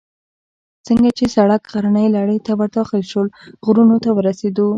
[0.87, 3.21] څنګه چې سړک غرنۍ لړۍ ته ور داخل شو،
[3.65, 4.67] غرونو ته ورسېدو.